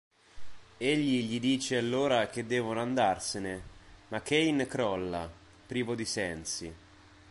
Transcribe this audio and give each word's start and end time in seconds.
Egli 0.79 1.25
gli 1.25 1.39
dice 1.39 1.77
allora 1.77 2.25
che 2.27 2.47
devono 2.47 2.81
andarsene, 2.81 3.61
ma 4.07 4.19
Kane 4.23 4.65
crolla, 4.65 5.31
privo 5.67 5.93
di 5.93 6.05
sensi. 6.05 6.73